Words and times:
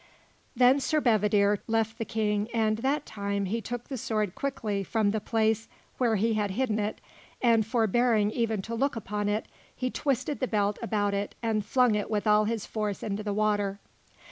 Then 0.55 0.79
Sir 0.79 0.99
Bedivere 0.99 1.59
left 1.67 1.99
the 1.99 2.05
King 2.05 2.47
and, 2.55 2.77
that 2.79 3.05
time, 3.05 3.45
he 3.45 3.61
took 3.61 3.87
the 3.87 3.99
sword 3.99 4.33
quickly 4.33 4.83
from 4.83 5.11
the 5.11 5.19
place 5.21 5.67
where 5.99 6.15
he 6.15 6.33
had 6.33 6.49
hidden 6.49 6.79
it 6.79 6.99
and, 7.39 7.63
forbearing 7.63 8.31
even 8.31 8.63
to 8.63 8.73
look 8.73 8.95
upon 8.95 9.29
it, 9.29 9.45
he 9.75 9.91
twisted 9.91 10.39
the 10.39 10.47
belt 10.47 10.79
about 10.81 11.13
it 11.13 11.35
and 11.43 11.63
flung 11.63 11.93
it 11.93 12.09
with 12.09 12.25
all 12.25 12.45
his 12.45 12.65
force 12.65 13.03
into 13.03 13.21
the 13.21 13.31
water. 13.31 13.79